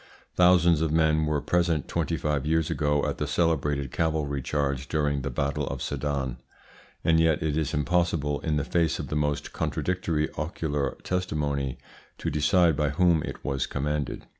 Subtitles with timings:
[0.35, 5.21] Thousands of men were present twenty five years ago at the celebrated cavalry charge during
[5.21, 6.37] the battle of Sedan,
[7.03, 11.77] and yet it is impossible, in the face of the most contradictory ocular testimony,
[12.17, 14.25] to decide by whom it was commanded.